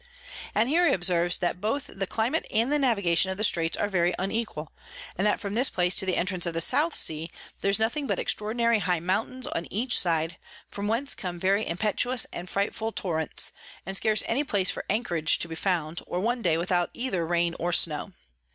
[0.55, 3.87] And here he observes, that both the Climate and the Navigation of the Straits are
[3.87, 4.71] very unequal;
[5.15, 8.17] and that from this place to the Entrance of the South Sea there's nothing but
[8.17, 10.37] extraordinary high Mountains on each side,
[10.71, 13.51] from whence come very impetuous and frightful Torrents,
[13.85, 17.53] and scarce any place for Anchorage to be found, or one Day without either Rain
[17.59, 18.11] or Snow.